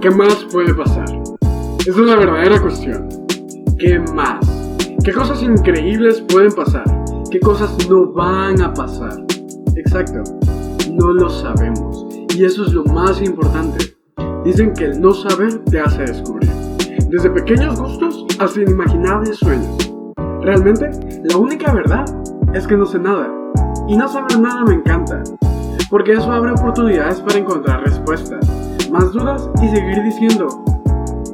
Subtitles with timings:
[0.00, 1.04] ¿Qué más puede pasar?
[1.80, 3.06] Esa es la verdadera cuestión.
[3.78, 4.38] ¿Qué más?
[5.04, 6.84] ¿Qué cosas increíbles pueden pasar?
[7.30, 9.22] ¿Qué cosas no van a pasar?
[9.76, 10.22] Exacto,
[10.90, 12.06] no lo sabemos.
[12.34, 13.94] Y eso es lo más importante.
[14.42, 16.50] Dicen que el no saber te hace descubrir.
[17.10, 19.92] Desde pequeños gustos hasta inimaginables sueños.
[20.40, 20.88] Realmente,
[21.24, 22.06] la única verdad
[22.54, 23.30] es que no sé nada.
[23.86, 25.22] Y no saber nada me encanta.
[25.90, 28.48] Porque eso abre oportunidades para encontrar respuestas,
[28.90, 30.64] más dudas y seguir diciendo,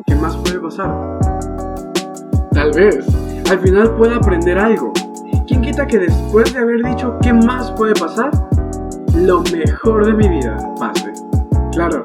[0.07, 1.19] ¿qué más puede pasar?
[2.53, 3.07] Tal vez,
[3.51, 4.93] al final pueda aprender algo.
[5.47, 8.31] ¿Quién quita que después de haber dicho qué más puede pasar,
[9.15, 11.13] lo mejor de mi vida pase?
[11.73, 12.05] Claro,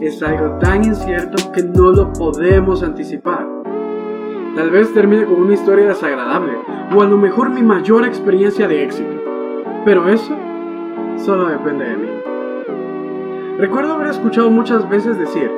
[0.00, 3.46] es algo tan incierto que no lo podemos anticipar.
[4.56, 6.52] Tal vez termine con una historia desagradable
[6.94, 9.16] o a lo mejor mi mayor experiencia de éxito.
[9.84, 10.36] Pero eso
[11.16, 12.08] solo depende de mí.
[13.58, 15.50] Recuerdo haber escuchado muchas veces decir,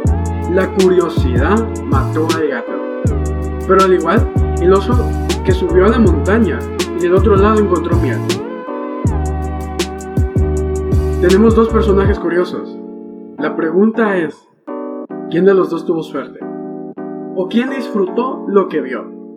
[0.50, 2.72] la curiosidad mató al gato.
[3.68, 4.94] Pero al igual, el oso
[5.44, 6.58] que subió a la montaña
[6.96, 8.18] y del otro lado encontró miel.
[11.20, 12.74] Tenemos dos personajes curiosos.
[13.36, 14.48] La pregunta es,
[15.30, 16.40] ¿quién de los dos tuvo suerte?
[17.36, 19.36] ¿O quién disfrutó lo que vio?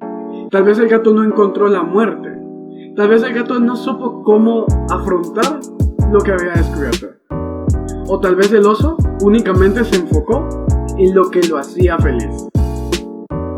[0.52, 2.30] Tal vez el gato no encontró la muerte.
[2.96, 5.60] Tal vez el gato no supo cómo afrontar
[6.14, 7.23] lo que había descubierto.
[8.08, 10.66] O tal vez el oso únicamente se enfocó
[10.98, 12.48] en lo que lo hacía feliz.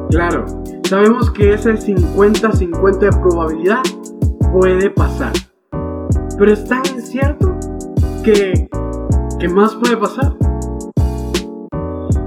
[0.09, 0.45] Claro,
[0.87, 3.81] sabemos que ese 50-50 de probabilidad
[4.53, 5.33] puede pasar.
[6.37, 7.55] Pero es tan incierto
[8.23, 8.69] que...
[9.39, 10.33] ¿Qué más puede pasar?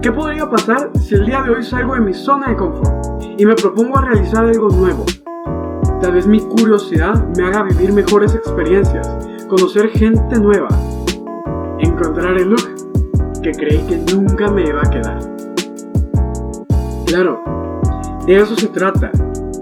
[0.02, 3.46] ¿Qué podría pasar si el día de hoy salgo de mi zona de confort y
[3.46, 5.04] me propongo a realizar algo nuevo?
[6.00, 9.08] Tal vez mi curiosidad me haga vivir mejores experiencias,
[9.48, 10.68] conocer gente nueva,
[11.80, 15.18] encontrar el look que creí que nunca me iba a quedar.
[17.06, 17.42] Claro,
[18.26, 19.10] de eso se trata,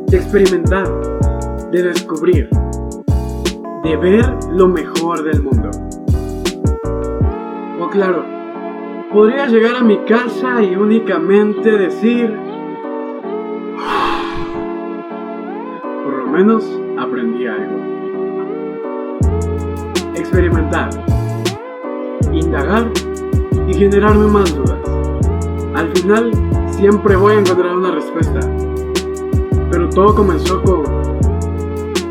[0.07, 0.89] de experimentar,
[1.71, 2.49] de descubrir,
[3.85, 5.71] de ver lo mejor del mundo.
[7.81, 8.25] O claro,
[9.13, 12.35] podría llegar a mi casa y únicamente decir,
[16.03, 16.65] por lo menos
[16.99, 17.77] aprendí algo.
[20.15, 20.91] Experimentar,
[22.39, 22.91] indagar
[23.67, 24.79] y generarme más dudas.
[25.75, 26.31] Al final
[26.71, 28.41] siempre voy a encontrar una respuesta.
[29.71, 30.85] Pero todo comenzó con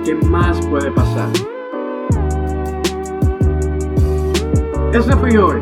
[0.03, 1.29] ¿qué más puede pasar?
[4.91, 5.61] Ese fui hoy.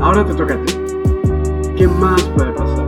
[0.00, 0.74] Ahora te toca a ti.
[1.76, 2.87] ¿Qué más puede pasar?